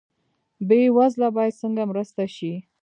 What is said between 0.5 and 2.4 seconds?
بې وزله باید څنګه مرسته